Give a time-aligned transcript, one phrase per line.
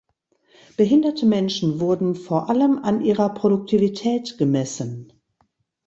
[0.77, 5.13] Behinderte Menschen wurden vor allem an ihrer Produktivität gemessen.